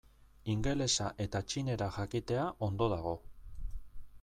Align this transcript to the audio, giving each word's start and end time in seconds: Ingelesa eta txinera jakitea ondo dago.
Ingelesa 0.53 1.09
eta 1.25 1.41
txinera 1.51 1.91
jakitea 1.99 2.47
ondo 2.71 2.91
dago. 2.95 3.15